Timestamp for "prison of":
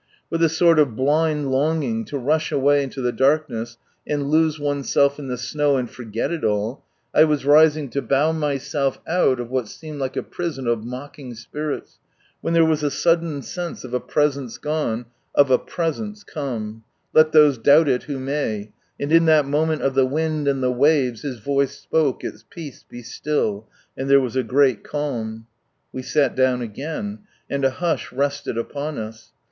10.23-10.83